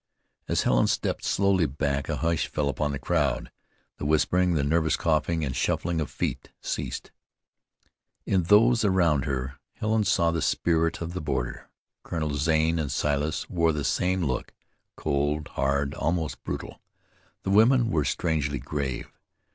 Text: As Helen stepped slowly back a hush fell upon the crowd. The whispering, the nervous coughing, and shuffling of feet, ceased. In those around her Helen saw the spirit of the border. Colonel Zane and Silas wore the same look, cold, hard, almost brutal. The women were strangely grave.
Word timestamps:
As 0.47 0.63
Helen 0.63 0.87
stepped 0.87 1.23
slowly 1.23 1.67
back 1.67 2.09
a 2.09 2.15
hush 2.15 2.47
fell 2.47 2.69
upon 2.69 2.91
the 2.91 2.97
crowd. 2.97 3.51
The 3.97 4.05
whispering, 4.07 4.55
the 4.55 4.63
nervous 4.63 4.95
coughing, 4.97 5.45
and 5.45 5.55
shuffling 5.55 6.01
of 6.01 6.09
feet, 6.09 6.49
ceased. 6.59 7.11
In 8.25 8.41
those 8.41 8.83
around 8.83 9.25
her 9.25 9.59
Helen 9.73 10.03
saw 10.03 10.31
the 10.31 10.41
spirit 10.41 11.01
of 11.03 11.13
the 11.13 11.21
border. 11.21 11.69
Colonel 12.01 12.33
Zane 12.33 12.79
and 12.79 12.91
Silas 12.91 13.47
wore 13.47 13.73
the 13.73 13.83
same 13.83 14.23
look, 14.23 14.55
cold, 14.95 15.49
hard, 15.49 15.93
almost 15.93 16.43
brutal. 16.43 16.81
The 17.43 17.51
women 17.51 17.91
were 17.91 18.03
strangely 18.03 18.57
grave. 18.57 19.07